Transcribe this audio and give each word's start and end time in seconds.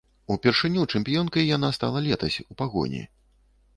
Упершыню 0.35 0.85
чэмпіёнкай 0.95 1.45
яна 1.49 1.69
стала 1.77 2.03
летась 2.09 2.39
у 2.51 2.59
пагоні. 2.63 3.03